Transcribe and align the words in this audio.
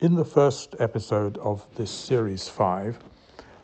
In 0.00 0.14
the 0.14 0.24
first 0.24 0.76
episode 0.78 1.38
of 1.38 1.66
this 1.74 1.90
series 1.90 2.48
five, 2.48 3.00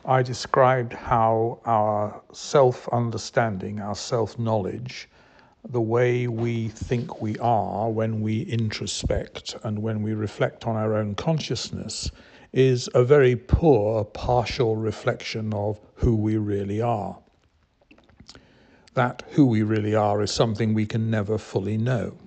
I 0.05 0.21
described 0.25 0.93
how 0.93 1.61
our 1.65 2.23
self 2.33 2.89
understanding, 2.89 3.79
our 3.79 3.95
self 3.95 4.37
knowledge, 4.37 5.09
the 5.65 5.81
way 5.81 6.27
we 6.27 6.71
think 6.71 7.23
we 7.23 7.39
are 7.39 7.89
when 7.89 8.21
we 8.21 8.41
introspect 8.43 9.55
and 9.63 9.79
when 9.79 10.03
we 10.03 10.13
reflect 10.13 10.67
on 10.67 10.75
our 10.75 10.97
own 10.97 11.15
consciousness, 11.15 12.11
is 12.53 12.91
a 12.95 13.05
very 13.05 13.37
poor 13.37 14.03
partial 14.03 14.75
reflection 14.75 15.55
of 15.55 15.79
who 15.95 16.17
we 16.17 16.37
really 16.37 16.81
are. 16.81 17.17
That 18.95 19.23
who 19.31 19.47
we 19.47 19.63
really 19.63 19.95
are 19.95 20.21
is 20.21 20.33
something 20.33 20.75
we 20.75 20.87
can 20.87 21.13
never 21.13 21.39
fully 21.39 21.79
know. 21.79 22.19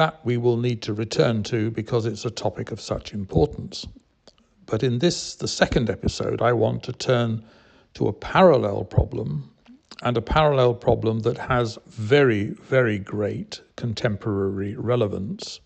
That 0.00 0.24
we 0.24 0.38
will 0.38 0.56
need 0.56 0.80
to 0.84 0.94
return 0.94 1.42
to 1.42 1.70
because 1.70 2.06
it's 2.06 2.24
a 2.24 2.30
topic 2.30 2.72
of 2.72 2.80
such 2.80 3.12
importance. 3.12 3.86
But 4.64 4.82
in 4.82 4.98
this, 4.98 5.34
the 5.34 5.46
second 5.46 5.90
episode, 5.90 6.40
I 6.40 6.54
want 6.54 6.82
to 6.84 6.92
turn 6.94 7.44
to 7.92 8.08
a 8.08 8.12
parallel 8.14 8.84
problem 8.84 9.50
and 10.00 10.16
a 10.16 10.22
parallel 10.22 10.72
problem 10.72 11.20
that 11.20 11.36
has 11.36 11.78
very, 11.86 12.44
very 12.46 12.98
great 12.98 13.60
contemporary 13.76 14.74
relevance 14.74 15.60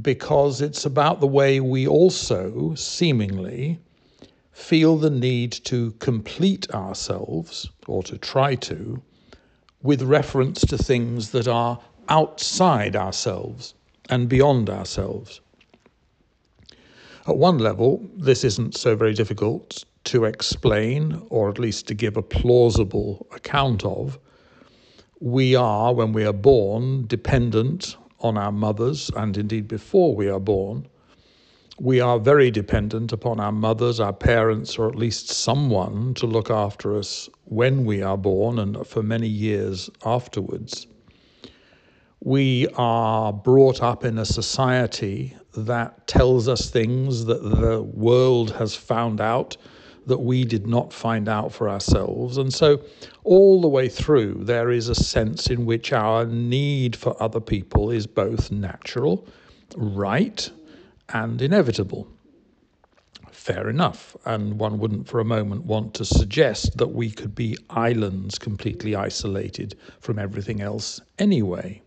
because 0.00 0.60
it's 0.60 0.86
about 0.86 1.18
the 1.18 1.26
way 1.26 1.58
we 1.58 1.88
also 1.88 2.76
seemingly 2.76 3.80
feel 4.52 4.96
the 4.98 5.10
need 5.10 5.50
to 5.64 5.90
complete 5.98 6.70
ourselves, 6.70 7.68
or 7.88 8.04
to 8.04 8.16
try 8.18 8.54
to, 8.54 9.02
with 9.82 10.00
reference 10.00 10.60
to 10.60 10.78
things 10.78 11.32
that 11.32 11.48
are 11.48 11.80
outside 12.08 12.96
ourselves 12.96 13.74
and 14.10 14.28
beyond 14.28 14.70
ourselves. 14.70 15.40
At 17.26 17.38
one 17.38 17.58
level, 17.58 18.06
this 18.16 18.44
isn't 18.44 18.76
so 18.76 18.94
very 18.94 19.14
difficult 19.14 19.84
to 20.04 20.24
explain, 20.24 21.22
or 21.30 21.48
at 21.48 21.58
least 21.58 21.86
to 21.88 21.94
give 21.94 22.16
a 22.16 22.22
plausible 22.22 23.26
account 23.34 23.84
of. 23.84 24.18
We 25.20 25.54
are, 25.54 25.94
when 25.94 26.12
we 26.12 26.26
are 26.26 26.34
born, 26.34 27.06
dependent 27.06 27.96
on 28.20 28.36
our 28.36 28.52
mothers, 28.52 29.10
and 29.16 29.36
indeed 29.38 29.68
before 29.68 30.14
we 30.14 30.28
are 30.28 30.40
born. 30.40 30.86
We 31.80 32.00
are 32.00 32.18
very 32.18 32.50
dependent 32.50 33.12
upon 33.12 33.40
our 33.40 33.52
mothers, 33.52 33.98
our 34.00 34.12
parents, 34.12 34.78
or 34.78 34.88
at 34.88 34.94
least 34.94 35.28
someone 35.28 36.14
to 36.14 36.26
look 36.26 36.50
after 36.50 36.96
us 36.96 37.28
when 37.44 37.84
we 37.84 38.02
are 38.02 38.18
born 38.18 38.58
and 38.58 38.86
for 38.86 39.02
many 39.02 39.28
years 39.28 39.90
afterwards. 40.04 40.86
We 42.24 42.68
are 42.76 43.34
brought 43.34 43.82
up 43.82 44.02
in 44.02 44.16
a 44.16 44.24
society 44.24 45.36
that 45.54 46.06
tells 46.06 46.48
us 46.48 46.70
things 46.70 47.26
that 47.26 47.42
the 47.42 47.82
world 47.82 48.52
has 48.52 48.74
found 48.74 49.20
out 49.20 49.58
that 50.06 50.20
we 50.20 50.46
did 50.46 50.66
not 50.66 50.90
find 50.90 51.28
out 51.28 51.52
for 51.52 51.68
ourselves. 51.68 52.38
And 52.38 52.50
so, 52.50 52.80
all 53.24 53.60
the 53.60 53.68
way 53.68 53.90
through, 53.90 54.44
there 54.44 54.70
is 54.70 54.88
a 54.88 54.94
sense 54.94 55.48
in 55.48 55.66
which 55.66 55.92
our 55.92 56.24
need 56.24 56.96
for 56.96 57.14
other 57.22 57.40
people 57.40 57.90
is 57.90 58.06
both 58.06 58.50
natural, 58.50 59.28
right, 59.76 60.50
and 61.10 61.42
inevitable. 61.42 62.08
Fair 63.32 63.68
enough. 63.68 64.16
And 64.24 64.58
one 64.58 64.78
wouldn't 64.78 65.08
for 65.08 65.20
a 65.20 65.26
moment 65.26 65.66
want 65.66 65.92
to 65.96 66.06
suggest 66.06 66.78
that 66.78 66.94
we 66.94 67.10
could 67.10 67.34
be 67.34 67.58
islands 67.68 68.38
completely 68.38 68.96
isolated 68.96 69.76
from 70.00 70.18
everything 70.18 70.62
else 70.62 71.02
anyway. 71.18 71.82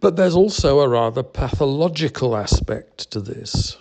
But 0.00 0.16
there's 0.16 0.36
also 0.36 0.80
a 0.80 0.88
rather 0.88 1.22
pathological 1.22 2.36
aspect 2.36 3.10
to 3.10 3.20
this. 3.20 3.76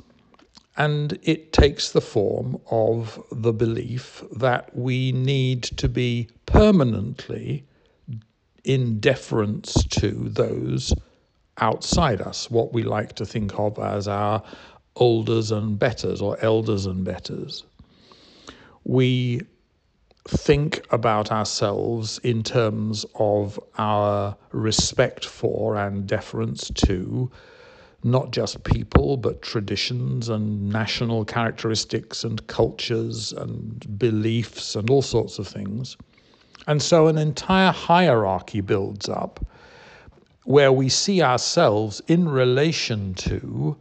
And 0.75 1.17
it 1.23 1.53
takes 1.53 1.91
the 1.91 2.01
form 2.01 2.59
of 2.69 3.21
the 3.31 3.53
belief 3.53 4.23
that 4.35 4.75
we 4.75 5.11
need 5.11 5.63
to 5.63 5.89
be 5.89 6.29
permanently 6.45 7.65
in 8.63 8.99
deference 8.99 9.83
to 9.85 10.11
those 10.29 10.93
outside 11.59 12.21
us, 12.21 12.51
what 12.51 12.73
we 12.73 12.83
like 12.83 13.13
to 13.13 13.25
think 13.25 13.57
of 13.57 13.79
as 13.79 14.07
our 14.07 14.43
olders 14.95 15.51
and 15.51 15.79
betters 15.79 16.21
or 16.21 16.37
elders 16.41 16.85
and 16.85 17.03
betters. 17.03 17.63
We 18.83 19.41
think 20.27 20.81
about 20.91 21.31
ourselves 21.31 22.19
in 22.23 22.43
terms 22.43 23.05
of 23.15 23.59
our 23.77 24.35
respect 24.51 25.25
for 25.25 25.77
and 25.77 26.07
deference 26.07 26.69
to 26.71 27.31
not 28.03 28.31
just 28.31 28.63
people, 28.63 29.17
but 29.17 29.41
traditions 29.41 30.29
and 30.29 30.69
national 30.69 31.25
characteristics 31.25 32.23
and 32.23 32.45
cultures 32.47 33.33
and 33.33 33.97
beliefs 33.97 34.75
and 34.75 34.89
all 34.89 35.01
sorts 35.01 35.39
of 35.39 35.47
things. 35.47 35.97
And 36.67 36.81
so 36.81 37.07
an 37.07 37.17
entire 37.17 37.71
hierarchy 37.71 38.61
builds 38.61 39.09
up 39.09 39.45
where 40.43 40.71
we 40.71 40.89
see 40.89 41.21
ourselves 41.21 42.01
in 42.07 42.29
relation 42.29 43.13
to 43.15 43.77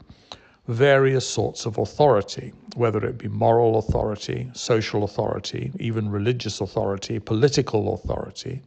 various 0.69 1.29
sorts 1.29 1.65
of 1.67 1.79
authority, 1.79 2.53
whether 2.75 3.05
it 3.05 3.19
be 3.19 3.29
moral 3.29 3.79
authority, 3.79 4.51
social 4.53 5.05
authority, 5.05 5.73
even 5.79 6.11
religious 6.11 6.61
authority, 6.61 7.19
political 7.19 7.95
authority, 7.95 8.61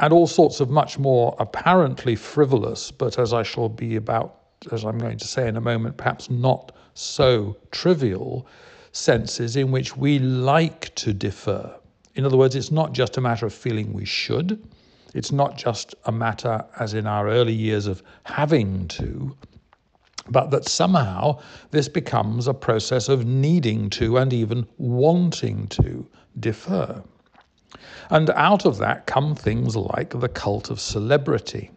and 0.00 0.12
all 0.12 0.26
sorts 0.26 0.60
of 0.60 0.70
much 0.70 0.98
more 0.98 1.34
apparently 1.38 2.14
frivolous, 2.14 2.90
but 2.90 3.18
as 3.18 3.32
I 3.32 3.42
shall 3.42 3.68
be 3.68 3.96
about, 3.96 4.36
as 4.70 4.84
I'm 4.84 4.98
going 4.98 5.18
to 5.18 5.26
say 5.26 5.48
in 5.48 5.56
a 5.56 5.60
moment, 5.60 5.96
perhaps 5.96 6.30
not 6.30 6.72
so 6.94 7.56
trivial 7.70 8.46
senses 8.92 9.56
in 9.56 9.70
which 9.70 9.96
we 9.96 10.18
like 10.18 10.94
to 10.96 11.12
defer. 11.12 11.74
In 12.14 12.24
other 12.24 12.36
words, 12.36 12.54
it's 12.54 12.70
not 12.70 12.92
just 12.92 13.16
a 13.16 13.20
matter 13.20 13.46
of 13.46 13.54
feeling 13.54 13.92
we 13.92 14.04
should. 14.04 14.62
It's 15.14 15.32
not 15.32 15.56
just 15.56 15.94
a 16.04 16.12
matter, 16.12 16.64
as 16.78 16.94
in 16.94 17.06
our 17.06 17.28
early 17.28 17.52
years, 17.52 17.86
of 17.86 18.02
having 18.24 18.88
to, 18.88 19.36
but 20.30 20.50
that 20.50 20.68
somehow 20.68 21.38
this 21.70 21.88
becomes 21.88 22.46
a 22.46 22.54
process 22.54 23.08
of 23.08 23.26
needing 23.26 23.90
to 23.90 24.16
and 24.18 24.32
even 24.32 24.66
wanting 24.78 25.66
to 25.68 26.06
defer. 26.40 27.02
And 28.10 28.30
out 28.30 28.64
of 28.64 28.78
that 28.78 29.06
come 29.06 29.34
things 29.34 29.76
like 29.76 30.18
the 30.18 30.28
cult 30.28 30.70
of 30.70 30.80
celebrity, 30.80 31.70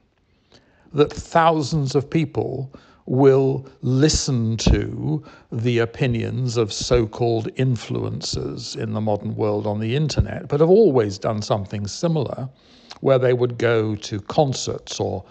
that 0.94 1.12
thousands 1.12 1.96
of 1.96 2.10
people 2.10 2.74
will 3.06 3.66
listen 3.82 4.56
to 4.56 5.24
the 5.52 5.80
opinions 5.80 6.56
of 6.56 6.72
so 6.72 7.06
called 7.06 7.54
influencers 7.56 8.78
in 8.78 8.94
the 8.94 9.02
modern 9.02 9.36
world 9.36 9.68
on 9.68 9.80
the 9.80 9.96
internet, 9.96 10.48
but 10.48 10.60
have 10.60 10.70
always 10.70 11.18
done 11.18 11.42
something 11.42 11.88
similar, 11.88 12.48
where 13.02 13.20
they 13.20 13.34
would 13.34 13.58
go 13.58 13.96
to 13.96 14.20
concerts 14.22 15.00
or 15.00 15.26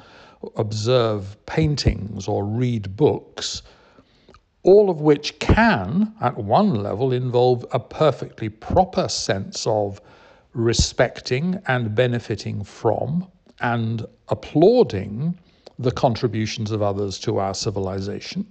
observe 0.57 1.37
paintings 1.47 2.29
or 2.29 2.45
read 2.45 2.97
books, 2.97 3.63
all 4.63 4.91
of 4.91 5.01
which 5.01 5.39
can, 5.39 6.15
at 6.21 6.37
one 6.37 6.83
level, 6.83 7.13
involve 7.13 7.65
a 7.73 7.81
perfectly 7.81 8.49
proper 8.49 9.09
sense 9.09 9.67
of 9.67 10.01
respecting 10.53 11.61
and 11.67 11.95
benefiting 11.95 12.65
from 12.65 13.27
and 13.61 14.05
applauding 14.29 15.39
the 15.79 15.91
contributions 15.91 16.71
of 16.71 16.83
others 16.83 17.19
to 17.19 17.39
our 17.39 17.55
civilization. 17.55 18.47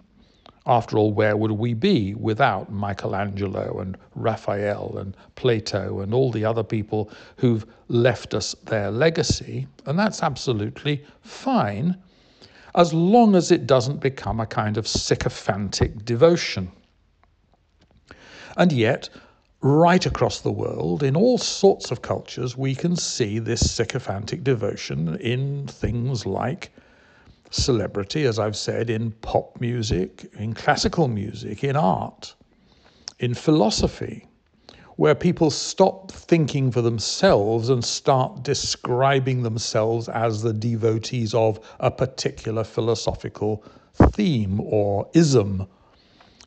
After 0.69 0.99
all, 0.99 1.11
where 1.11 1.35
would 1.35 1.49
we 1.49 1.73
be 1.73 2.13
without 2.13 2.71
Michelangelo 2.71 3.79
and 3.79 3.97
Raphael 4.13 4.99
and 4.99 5.17
Plato 5.33 6.01
and 6.01 6.13
all 6.13 6.31
the 6.31 6.45
other 6.45 6.61
people 6.61 7.09
who've 7.37 7.65
left 7.87 8.35
us 8.35 8.55
their 8.65 8.91
legacy? 8.91 9.65
And 9.87 9.97
that's 9.97 10.21
absolutely 10.21 11.03
fine, 11.21 11.97
as 12.75 12.93
long 12.93 13.35
as 13.35 13.49
it 13.49 13.65
doesn't 13.65 13.99
become 13.99 14.39
a 14.39 14.45
kind 14.45 14.77
of 14.77 14.87
sycophantic 14.87 16.05
devotion. 16.05 16.71
And 18.55 18.71
yet, 18.71 19.09
right 19.61 20.05
across 20.05 20.41
the 20.41 20.51
world, 20.51 21.01
in 21.01 21.15
all 21.15 21.39
sorts 21.39 21.89
of 21.89 22.03
cultures, 22.03 22.55
we 22.55 22.75
can 22.75 22.95
see 22.95 23.39
this 23.39 23.71
sycophantic 23.71 24.43
devotion 24.43 25.15
in 25.15 25.65
things 25.65 26.27
like 26.27 26.71
celebrity, 27.49 28.25
as 28.25 28.39
I've 28.39 28.55
said, 28.55 28.89
in 28.89 29.11
pop 29.11 29.59
music, 29.59 30.29
in 30.37 30.53
classical 30.53 31.07
music, 31.07 31.63
in 31.63 31.75
art, 31.75 32.35
in 33.19 33.33
philosophy, 33.33 34.27
where 34.95 35.15
people 35.15 35.49
stop 35.49 36.11
thinking 36.11 36.71
for 36.71 36.81
themselves 36.81 37.69
and 37.69 37.83
start 37.83 38.43
describing 38.43 39.43
themselves 39.43 40.09
as 40.09 40.41
the 40.41 40.53
devotees 40.53 41.33
of 41.33 41.59
a 41.79 41.89
particular 41.89 42.63
philosophical 42.63 43.63
theme 44.13 44.59
or 44.59 45.09
ism. 45.13 45.65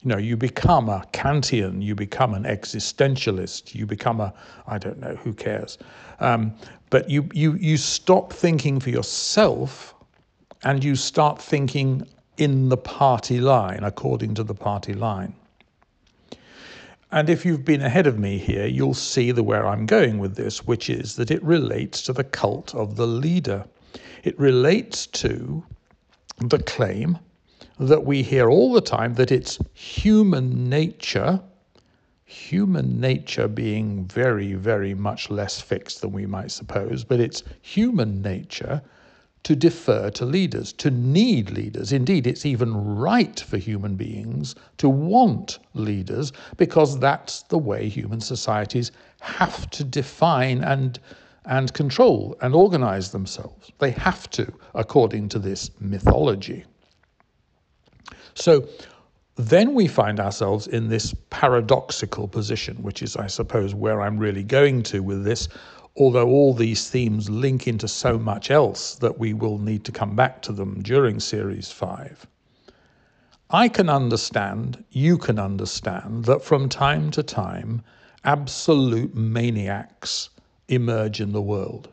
You 0.02 0.08
know, 0.08 0.19
you 0.19 0.37
become 0.37 0.88
a 0.88 1.06
Kantian, 1.12 1.82
you 1.82 1.94
become 1.94 2.34
an 2.34 2.44
existentialist, 2.44 3.75
you 3.75 3.87
become 3.87 4.20
a, 4.20 4.34
I 4.66 4.78
don't 4.78 4.99
know, 4.99 5.14
who 5.16 5.32
cares? 5.32 5.78
Um, 6.20 6.54
but 6.90 7.08
you, 7.08 7.28
you, 7.32 7.54
you 7.54 7.76
stop 7.76 8.32
thinking 8.32 8.81
for 8.81 8.90
yourself 8.90 9.94
and 10.64 10.82
you 10.85 10.94
start 10.97 11.41
thinking 11.41 12.06
in 12.37 12.69
the 12.69 12.76
party 12.76 13.41
line, 13.41 13.81
according 13.82 14.35
to 14.35 14.44
the 14.44 14.55
party 14.55 14.94
line. 14.94 15.35
And 17.11 17.29
if 17.29 17.44
you've 17.44 17.64
been 17.64 17.82
ahead 17.82 18.06
of 18.06 18.19
me 18.19 18.38
here, 18.38 18.67
you'll 18.67 18.94
see 18.94 19.32
the 19.32 19.43
where 19.43 19.67
I'm 19.67 19.85
going 19.85 20.19
with 20.19 20.35
this, 20.35 20.67
which 20.67 20.88
is 20.88 21.17
that 21.17 21.31
it 21.31 21.43
relates 21.43 22.00
to 22.03 22.12
the 22.12 22.25
cult 22.25 22.75
of 22.75 22.97
the 22.97 23.06
leader. 23.06 23.67
It 24.25 24.38
relates 24.38 25.06
to 25.09 25.62
the 26.38 26.59
claim 26.59 27.19
that 27.79 28.05
we 28.05 28.23
hear 28.23 28.49
all 28.49 28.73
the 28.73 28.81
time 28.81 29.14
that 29.14 29.31
it's 29.31 29.59
human 29.75 30.70
nature, 30.70 31.41
human 32.25 32.99
nature 32.99 33.49
being 33.49 34.06
very, 34.06 34.55
very 34.55 34.94
much 34.94 35.29
less 35.29 35.61
fixed 35.61 36.00
than 36.00 36.12
we 36.12 36.25
might 36.25 36.50
suppose, 36.50 37.05
but 37.05 37.20
it's 37.20 37.43
human 37.61 38.23
nature 38.23 38.81
to 39.44 39.56
defer 39.56 40.09
to 40.11 40.25
leaders, 40.25 40.73
to 40.75 40.91
need 40.91 41.50
leaders. 41.50 41.93
Indeed, 41.93 42.27
it's 42.27 42.47
even 42.47 42.97
right 42.97 43.41
for 43.41 43.56
human 43.56 43.97
beings 43.97 44.55
to 44.79 44.89
want 44.89 45.59
leaders 45.75 46.33
because 46.56 46.99
that's 46.99 47.43
the 47.43 47.59
way 47.59 47.89
human 47.89 48.21
societies 48.21 48.93
have 49.21 49.69
to 49.71 49.85
define 49.85 50.62
and, 50.62 51.00
and 51.47 51.73
control 51.73 52.37
and 52.41 52.55
organize 52.55 53.11
themselves. 53.11 53.73
They 53.79 53.91
have 53.93 54.31
to, 54.31 54.53
according 54.75 55.29
to 55.31 55.39
this 55.39 55.71
mythology. 55.81 56.65
So 58.35 58.69
then 59.37 59.75
we 59.75 59.88
find 59.88 60.21
ourselves 60.21 60.67
in 60.67 60.88
this 60.88 61.15
paradoxical 61.31 62.29
position, 62.29 62.77
which 62.83 63.03
is, 63.03 63.17
I 63.17 63.27
suppose, 63.27 63.75
where 63.75 64.03
I'm 64.03 64.19
really 64.19 64.45
going 64.45 64.83
to 64.85 65.03
with 65.03 65.25
this, 65.25 65.49
although 65.97 66.29
all 66.29 66.55
these 66.55 66.89
themes 66.89 67.29
link 67.29 67.69
into 67.69 67.87
so 67.87 68.19
much 68.19 68.50
else 68.50 68.94
that 68.97 69.19
we 69.19 69.33
will 69.33 69.59
need 69.59 69.85
to 69.85 69.93
come 69.93 70.17
back 70.17 70.41
to 70.43 70.53
them 70.53 70.81
during 70.83 71.21
Series 71.21 71.71
5. 71.71 72.27
I 73.50 73.69
can 73.69 73.91
understand, 73.91 74.83
you 74.91 75.19
can 75.19 75.39
understand, 75.39 76.25
that 76.25 76.43
from 76.43 76.71
time 76.71 77.11
to 77.11 77.23
time, 77.23 77.83
absolute 78.25 79.15
maniacs 79.15 80.31
emerge 80.69 81.21
in 81.21 81.33
the 81.33 81.43
world. 81.43 81.92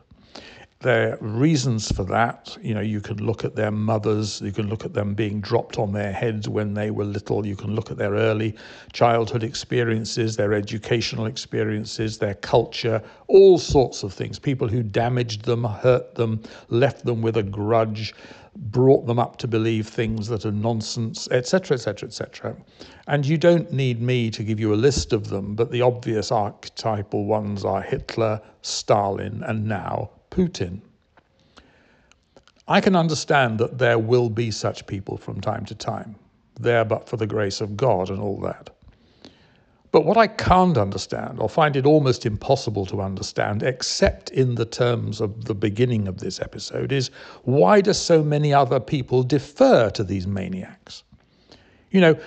There 0.82 1.12
are 1.12 1.18
reasons 1.20 1.92
for 1.92 2.04
that. 2.04 2.56
You 2.62 2.72
know, 2.72 2.80
you 2.80 3.02
can 3.02 3.18
look 3.18 3.44
at 3.44 3.54
their 3.54 3.70
mothers, 3.70 4.40
you 4.40 4.50
can 4.50 4.70
look 4.70 4.86
at 4.86 4.94
them 4.94 5.12
being 5.12 5.42
dropped 5.42 5.78
on 5.78 5.92
their 5.92 6.10
heads 6.10 6.48
when 6.48 6.72
they 6.72 6.90
were 6.90 7.04
little, 7.04 7.46
you 7.46 7.54
can 7.54 7.74
look 7.74 7.90
at 7.90 7.98
their 7.98 8.12
early 8.14 8.56
childhood 8.94 9.42
experiences, 9.42 10.36
their 10.36 10.54
educational 10.54 11.26
experiences, 11.26 12.16
their 12.16 12.32
culture, 12.32 13.02
all 13.26 13.58
sorts 13.58 14.02
of 14.02 14.14
things. 14.14 14.38
People 14.38 14.68
who 14.68 14.82
damaged 14.82 15.44
them, 15.44 15.64
hurt 15.64 16.14
them, 16.14 16.40
left 16.70 17.04
them 17.04 17.20
with 17.20 17.36
a 17.36 17.42
grudge, 17.42 18.14
brought 18.56 19.06
them 19.06 19.18
up 19.18 19.36
to 19.36 19.46
believe 19.46 19.86
things 19.86 20.28
that 20.28 20.46
are 20.46 20.50
nonsense, 20.50 21.28
etc., 21.30 21.74
etc., 21.74 22.06
etc. 22.06 22.56
And 23.06 23.26
you 23.26 23.36
don't 23.36 23.70
need 23.70 24.00
me 24.00 24.30
to 24.30 24.42
give 24.42 24.58
you 24.58 24.72
a 24.72 24.76
list 24.76 25.12
of 25.12 25.28
them, 25.28 25.54
but 25.54 25.70
the 25.70 25.82
obvious 25.82 26.32
archetypal 26.32 27.26
ones 27.26 27.66
are 27.66 27.82
Hitler, 27.82 28.40
Stalin, 28.62 29.42
and 29.42 29.66
now 29.66 30.08
Putin. 30.30 30.80
I 32.68 32.80
can 32.80 32.94
understand 32.94 33.58
that 33.58 33.78
there 33.78 33.98
will 33.98 34.30
be 34.30 34.50
such 34.50 34.86
people 34.86 35.16
from 35.16 35.40
time 35.40 35.64
to 35.66 35.74
time, 35.74 36.14
there 36.58 36.84
but 36.84 37.08
for 37.08 37.16
the 37.16 37.26
grace 37.26 37.60
of 37.60 37.76
God 37.76 38.10
and 38.10 38.20
all 38.20 38.40
that. 38.42 38.70
But 39.92 40.04
what 40.04 40.16
I 40.16 40.28
can't 40.28 40.78
understand, 40.78 41.40
or 41.40 41.48
find 41.48 41.74
it 41.74 41.84
almost 41.84 42.24
impossible 42.24 42.86
to 42.86 43.00
understand, 43.00 43.64
except 43.64 44.30
in 44.30 44.54
the 44.54 44.64
terms 44.64 45.20
of 45.20 45.46
the 45.46 45.54
beginning 45.54 46.06
of 46.06 46.18
this 46.18 46.40
episode, 46.40 46.92
is 46.92 47.10
why 47.42 47.80
do 47.80 47.92
so 47.92 48.22
many 48.22 48.54
other 48.54 48.78
people 48.78 49.24
defer 49.24 49.90
to 49.90 50.04
these 50.04 50.28
maniacs? 50.28 51.02
You 51.90 52.00
know, 52.00 52.18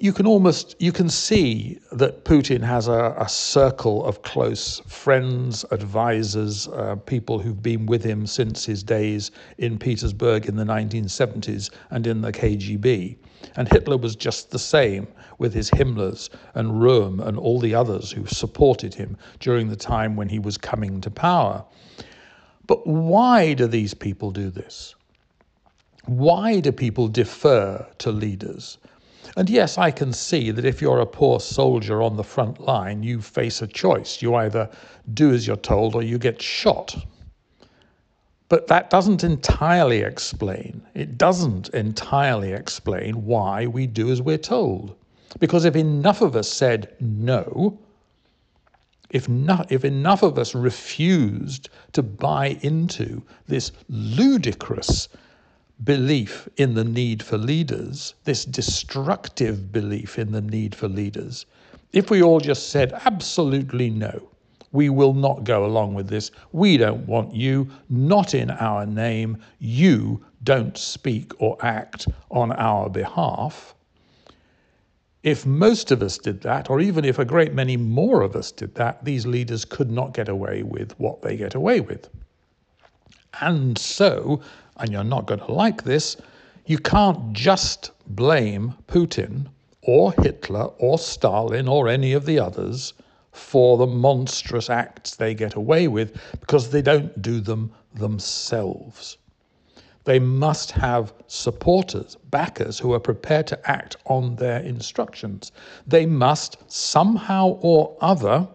you 0.00 0.12
can 0.12 0.26
almost 0.26 0.76
you 0.78 0.92
can 0.92 1.08
see 1.08 1.80
that 1.90 2.24
Putin 2.24 2.62
has 2.62 2.86
a, 2.86 3.16
a 3.18 3.28
circle 3.28 4.04
of 4.04 4.22
close 4.22 4.78
friends, 4.86 5.64
advisors, 5.72 6.68
uh, 6.68 6.94
people 7.06 7.40
who've 7.40 7.62
been 7.62 7.84
with 7.86 8.04
him 8.04 8.24
since 8.24 8.64
his 8.64 8.84
days 8.84 9.32
in 9.58 9.76
Petersburg 9.76 10.46
in 10.46 10.54
the 10.54 10.64
1970s 10.64 11.70
and 11.90 12.06
in 12.06 12.20
the 12.20 12.30
KGB. 12.30 13.16
And 13.56 13.68
Hitler 13.68 13.96
was 13.96 14.14
just 14.14 14.50
the 14.50 14.58
same 14.58 15.08
with 15.38 15.52
his 15.52 15.68
Himmlers 15.70 16.30
and 16.54 16.72
Röhm 16.72 17.20
and 17.26 17.36
all 17.36 17.58
the 17.58 17.74
others 17.74 18.12
who 18.12 18.24
supported 18.26 18.94
him 18.94 19.16
during 19.40 19.68
the 19.68 19.76
time 19.76 20.14
when 20.14 20.28
he 20.28 20.38
was 20.38 20.56
coming 20.56 21.00
to 21.00 21.10
power. 21.10 21.64
But 22.68 22.86
why 22.86 23.54
do 23.54 23.66
these 23.66 23.94
people 23.94 24.30
do 24.30 24.50
this? 24.50 24.94
Why 26.06 26.60
do 26.60 26.70
people 26.70 27.08
defer 27.08 27.86
to 27.98 28.12
leaders? 28.12 28.78
And 29.36 29.50
yes, 29.50 29.78
I 29.78 29.90
can 29.90 30.12
see 30.12 30.50
that 30.50 30.64
if 30.64 30.80
you're 30.80 31.00
a 31.00 31.06
poor 31.06 31.40
soldier 31.40 32.02
on 32.02 32.16
the 32.16 32.24
front 32.24 32.60
line, 32.60 33.02
you 33.02 33.20
face 33.20 33.62
a 33.62 33.66
choice. 33.66 34.22
You 34.22 34.34
either 34.34 34.70
do 35.14 35.32
as 35.32 35.46
you're 35.46 35.56
told 35.56 35.94
or 35.94 36.02
you 36.02 36.18
get 36.18 36.40
shot. 36.40 36.96
But 38.48 38.66
that 38.68 38.88
doesn't 38.88 39.24
entirely 39.24 39.98
explain, 39.98 40.82
it 40.94 41.18
doesn't 41.18 41.68
entirely 41.70 42.52
explain 42.52 43.26
why 43.26 43.66
we 43.66 43.86
do 43.86 44.10
as 44.10 44.22
we're 44.22 44.38
told. 44.38 44.96
Because 45.38 45.66
if 45.66 45.76
enough 45.76 46.22
of 46.22 46.34
us 46.34 46.48
said 46.48 46.96
no, 46.98 47.78
if, 49.10 49.28
not, 49.28 49.70
if 49.70 49.84
enough 49.84 50.22
of 50.22 50.38
us 50.38 50.54
refused 50.54 51.68
to 51.92 52.02
buy 52.02 52.58
into 52.62 53.22
this 53.46 53.72
ludicrous 53.88 55.08
belief 55.84 56.48
in 56.56 56.74
the 56.74 56.84
need 56.84 57.22
for 57.22 57.38
leaders, 57.38 58.14
this 58.24 58.44
destructive 58.44 59.72
belief 59.72 60.18
in 60.18 60.32
the 60.32 60.40
need 60.40 60.74
for 60.74 60.88
leaders, 60.88 61.46
if 61.92 62.10
we 62.10 62.22
all 62.22 62.40
just 62.40 62.70
said 62.70 62.92
absolutely 63.04 63.90
no, 63.90 64.28
we 64.72 64.90
will 64.90 65.14
not 65.14 65.44
go 65.44 65.64
along 65.64 65.94
with 65.94 66.08
this. 66.08 66.30
We 66.52 66.76
don't 66.76 67.06
want 67.06 67.34
you, 67.34 67.70
not 67.88 68.34
in 68.34 68.50
our 68.50 68.84
name. 68.84 69.38
You 69.58 70.24
don't 70.42 70.76
speak 70.76 71.32
or 71.40 71.56
act 71.62 72.06
on 72.30 72.52
our 72.52 72.90
behalf. 72.90 73.74
If 75.22 75.46
most 75.46 75.90
of 75.90 76.02
us 76.02 76.18
did 76.18 76.42
that, 76.42 76.70
or 76.70 76.80
even 76.80 77.04
if 77.04 77.18
a 77.18 77.24
great 77.24 77.54
many 77.54 77.76
more 77.76 78.22
of 78.22 78.36
us 78.36 78.52
did 78.52 78.74
that, 78.76 79.04
these 79.04 79.26
leaders 79.26 79.64
could 79.64 79.90
not 79.90 80.12
get 80.12 80.28
away 80.28 80.62
with 80.62 80.98
what 81.00 81.22
they 81.22 81.36
get 81.36 81.54
away 81.54 81.80
with. 81.80 82.08
And 83.40 83.76
so 83.78 84.40
and 84.78 84.90
you're 84.90 85.04
not 85.04 85.26
going 85.26 85.40
to 85.40 85.52
like 85.52 85.82
this, 85.84 86.16
you 86.66 86.78
can't 86.78 87.32
just 87.32 87.90
blame 88.06 88.74
Putin 88.86 89.46
or 89.82 90.12
Hitler 90.22 90.64
or 90.78 90.98
Stalin 90.98 91.66
or 91.68 91.88
any 91.88 92.12
of 92.12 92.26
the 92.26 92.38
others 92.38 92.92
for 93.32 93.78
the 93.78 93.86
monstrous 93.86 94.68
acts 94.68 95.16
they 95.16 95.34
get 95.34 95.54
away 95.54 95.88
with 95.88 96.20
because 96.40 96.70
they 96.70 96.82
don't 96.82 97.22
do 97.22 97.40
them 97.40 97.72
themselves. 97.94 99.16
They 100.04 100.18
must 100.18 100.70
have 100.72 101.12
supporters, 101.26 102.16
backers 102.30 102.78
who 102.78 102.92
are 102.94 103.00
prepared 103.00 103.46
to 103.48 103.70
act 103.70 103.96
on 104.06 104.36
their 104.36 104.60
instructions. 104.60 105.52
They 105.86 106.06
must 106.06 106.56
somehow 106.70 107.58
or 107.60 107.96
other, 108.00 108.48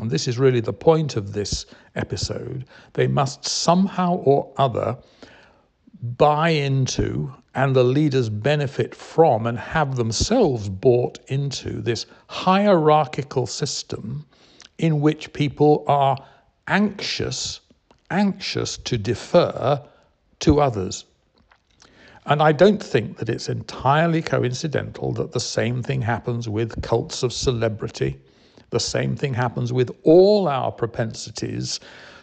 and 0.00 0.10
this 0.10 0.28
is 0.28 0.38
really 0.38 0.60
the 0.60 0.72
point 0.72 1.16
of 1.16 1.32
this 1.32 1.66
episode, 1.96 2.64
they 2.92 3.06
must 3.06 3.44
somehow 3.44 4.14
or 4.16 4.52
other 4.56 4.96
buy 6.04 6.50
into 6.50 7.32
and 7.54 7.74
the 7.74 7.84
leaders 7.84 8.28
benefit 8.28 8.94
from 8.94 9.46
and 9.46 9.58
have 9.58 9.96
themselves 9.96 10.68
bought 10.68 11.18
into 11.28 11.80
this 11.80 12.06
hierarchical 12.26 13.46
system 13.46 14.26
in 14.78 15.00
which 15.00 15.32
people 15.32 15.84
are 15.86 16.16
anxious, 16.66 17.60
anxious 18.10 18.76
to 18.78 18.98
defer 18.98 19.80
to 20.40 20.60
others. 20.60 21.04
And 22.26 22.42
I 22.42 22.52
don't 22.52 22.82
think 22.82 23.18
that 23.18 23.28
it's 23.28 23.48
entirely 23.48 24.22
coincidental 24.22 25.12
that 25.12 25.32
the 25.32 25.40
same 25.40 25.82
thing 25.82 26.02
happens 26.02 26.48
with 26.48 26.82
cults 26.82 27.22
of 27.22 27.32
celebrity. 27.32 28.18
The 28.70 28.80
same 28.80 29.14
thing 29.14 29.34
happens 29.34 29.72
with 29.72 29.90
all 30.02 30.48
our 30.48 30.72
propensities 30.72 31.80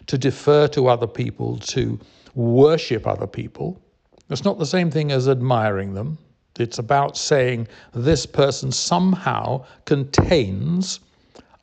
to 0.08 0.18
defer 0.18 0.68
to 0.70 0.88
other 0.88 1.08
people, 1.08 1.58
to 1.58 2.00
worship 2.36 3.08
other 3.08 3.28
people. 3.28 3.82
It's 4.30 4.44
not 4.46 4.60
the 4.60 4.66
same 4.66 4.90
thing 4.92 5.12
as 5.12 5.28
admiring 5.28 5.94
them. 5.94 6.18
It's 6.60 6.80
about 6.80 7.18
saying 7.18 7.68
this 7.94 8.26
person 8.26 8.72
somehow 8.72 9.66
contains 9.86 11.00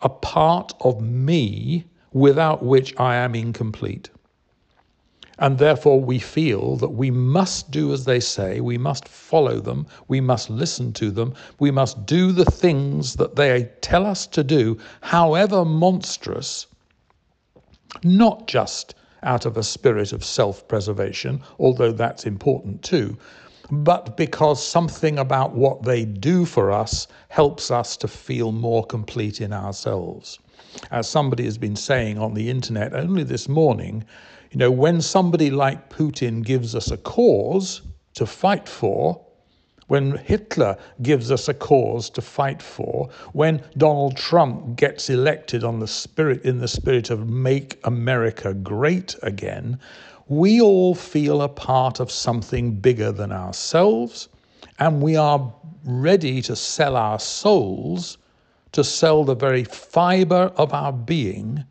a 0.02 0.08
part 0.08 0.72
of 0.80 1.00
me 1.00 1.84
without 2.12 2.62
which 2.62 2.98
I 2.98 3.16
am 3.16 3.34
incomplete. 3.34 4.10
And 5.38 5.58
therefore, 5.58 6.00
we 6.00 6.18
feel 6.18 6.76
that 6.76 6.88
we 6.88 7.12
must 7.12 7.70
do 7.70 7.92
as 7.92 8.04
they 8.04 8.18
say, 8.18 8.60
we 8.60 8.76
must 8.76 9.06
follow 9.06 9.60
them, 9.60 9.86
we 10.08 10.20
must 10.20 10.50
listen 10.50 10.92
to 10.94 11.12
them, 11.12 11.32
we 11.60 11.70
must 11.70 12.06
do 12.06 12.32
the 12.32 12.44
things 12.44 13.14
that 13.16 13.36
they 13.36 13.70
tell 13.80 14.04
us 14.04 14.26
to 14.28 14.42
do, 14.42 14.78
however 15.00 15.64
monstrous, 15.64 16.66
not 18.02 18.48
just 18.48 18.94
out 19.22 19.46
of 19.46 19.56
a 19.56 19.62
spirit 19.62 20.12
of 20.12 20.24
self 20.24 20.66
preservation, 20.68 21.42
although 21.58 21.92
that's 21.92 22.26
important 22.26 22.82
too, 22.82 23.16
but 23.70 24.16
because 24.16 24.64
something 24.64 25.18
about 25.18 25.54
what 25.54 25.82
they 25.82 26.04
do 26.04 26.44
for 26.44 26.72
us 26.72 27.06
helps 27.28 27.70
us 27.70 27.96
to 27.98 28.08
feel 28.08 28.52
more 28.52 28.84
complete 28.84 29.40
in 29.40 29.52
ourselves. 29.52 30.38
As 30.90 31.08
somebody 31.08 31.44
has 31.44 31.58
been 31.58 31.76
saying 31.76 32.18
on 32.18 32.34
the 32.34 32.48
internet 32.48 32.94
only 32.94 33.24
this 33.24 33.48
morning, 33.48 34.04
you 34.50 34.58
know, 34.58 34.70
when 34.70 35.02
somebody 35.02 35.50
like 35.50 35.90
Putin 35.90 36.42
gives 36.42 36.74
us 36.74 36.90
a 36.90 36.96
cause 36.96 37.82
to 38.14 38.24
fight 38.26 38.68
for, 38.68 39.20
when 39.88 40.16
Hitler 40.18 40.76
gives 41.02 41.30
us 41.30 41.48
a 41.48 41.54
cause 41.54 42.08
to 42.10 42.22
fight 42.22 42.62
for, 42.62 43.08
when 43.32 43.62
Donald 43.76 44.16
Trump 44.16 44.76
gets 44.76 45.10
elected 45.10 45.64
on 45.64 45.80
the 45.80 45.88
spirit 45.88 46.44
in 46.44 46.58
the 46.58 46.68
spirit 46.68 47.10
of 47.10 47.28
make 47.28 47.80
America 47.84 48.54
great 48.54 49.16
again, 49.22 49.78
we 50.28 50.60
all 50.60 50.94
feel 50.94 51.42
a 51.42 51.48
part 51.48 52.00
of 52.00 52.10
something 52.10 52.72
bigger 52.72 53.10
than 53.10 53.32
ourselves, 53.32 54.28
and 54.78 55.02
we 55.02 55.16
are 55.16 55.52
ready 55.84 56.42
to 56.42 56.54
sell 56.54 56.94
our 56.94 57.18
souls, 57.18 58.18
to 58.72 58.84
sell 58.84 59.24
the 59.24 59.34
very 59.34 59.64
fiber 59.64 60.52
of 60.56 60.74
our 60.74 60.92
being 60.92 61.64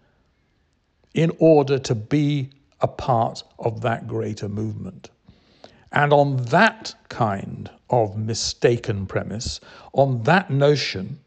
in 1.13 1.31
order 1.39 1.77
to 1.77 1.93
be 1.93 2.49
a 2.81 2.87
part 2.87 3.43
of 3.59 3.81
that 3.81 4.07
greater 4.07 4.49
movement. 4.49 5.11
And 5.91 6.11
on 6.13 6.37
that 6.45 6.93
kind 7.09 7.69
of 7.89 8.17
mistaken 8.17 9.05
premise, 9.05 9.59
on 9.93 10.23
that 10.23 10.49
notion 10.49 11.19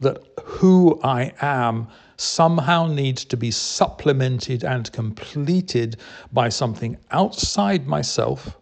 that 0.00 0.22
who 0.42 0.98
I 1.02 1.32
am 1.42 1.88
somehow 2.16 2.86
needs 2.86 3.24
to 3.26 3.36
be 3.36 3.50
supplemented 3.50 4.64
and 4.64 4.90
completed 4.92 5.96
by 6.32 6.48
something 6.48 6.96
outside 7.10 7.86
myself 7.86 8.56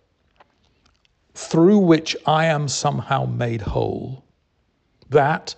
through 1.34 1.78
which 1.78 2.16
I 2.26 2.46
am 2.46 2.66
somehow 2.66 3.24
made 3.24 3.62
whole, 3.62 4.24
that 5.10 5.54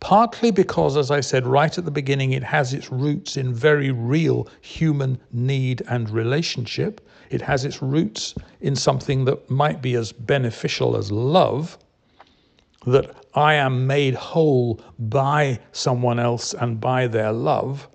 partly 0.00 0.50
because, 0.50 0.96
as 0.96 1.10
I 1.10 1.20
said 1.20 1.46
right 1.46 1.76
at 1.76 1.84
the 1.84 1.90
beginning, 1.90 2.32
it 2.32 2.42
has 2.42 2.74
its 2.74 2.90
roots 2.90 3.36
in 3.36 3.54
very 3.54 3.90
real 3.90 4.48
human 4.62 5.20
need 5.32 5.82
and 5.88 6.10
relationship. 6.10 7.06
It 7.30 7.42
has 7.42 7.64
its 7.64 7.80
roots 7.80 8.34
in 8.60 8.74
something 8.74 9.24
that 9.26 9.50
might 9.50 9.80
be 9.80 9.94
as 9.94 10.10
beneficial 10.12 10.96
as 10.96 11.12
love, 11.12 11.78
that 12.86 13.14
I 13.34 13.54
am 13.54 13.86
made 13.86 14.14
whole 14.14 14.80
by 14.98 15.60
someone 15.72 16.18
else 16.18 16.54
and 16.54 16.80
by 16.80 17.06
their 17.06 17.32
love. 17.32 17.86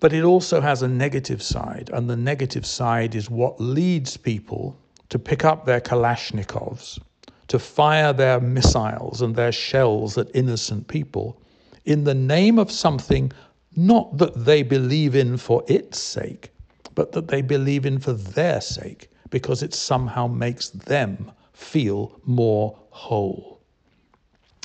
But 0.00 0.12
it 0.12 0.22
also 0.22 0.60
has 0.60 0.82
a 0.82 0.88
negative 0.88 1.42
side, 1.42 1.90
and 1.92 2.08
the 2.08 2.16
negative 2.16 2.64
side 2.64 3.14
is 3.14 3.28
what 3.28 3.60
leads 3.60 4.16
people 4.16 4.78
to 5.08 5.18
pick 5.18 5.44
up 5.44 5.64
their 5.64 5.80
Kalashnikovs, 5.80 7.00
to 7.48 7.58
fire 7.58 8.12
their 8.12 8.40
missiles 8.40 9.22
and 9.22 9.34
their 9.34 9.52
shells 9.52 10.16
at 10.18 10.30
innocent 10.34 10.86
people 10.88 11.40
in 11.84 12.04
the 12.04 12.14
name 12.14 12.58
of 12.58 12.70
something 12.70 13.32
not 13.74 14.18
that 14.18 14.44
they 14.44 14.62
believe 14.62 15.14
in 15.14 15.36
for 15.36 15.64
its 15.68 15.98
sake, 15.98 16.50
but 16.94 17.12
that 17.12 17.28
they 17.28 17.42
believe 17.42 17.86
in 17.86 17.98
for 17.98 18.12
their 18.12 18.60
sake, 18.60 19.08
because 19.30 19.62
it 19.62 19.72
somehow 19.72 20.26
makes 20.26 20.70
them 20.70 21.30
feel 21.52 22.20
more 22.24 22.76
whole. 22.90 23.60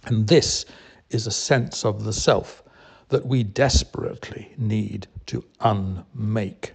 And 0.06 0.28
this 0.28 0.66
is 1.12 1.28
a 1.28 1.32
sense 1.32 1.86
of 1.86 2.04
the 2.04 2.14
self 2.14 2.64
that 3.10 3.26
we 3.26 3.44
desperately 3.44 4.52
need 4.58 5.08
to 5.28 5.44
unmake. 5.62 6.72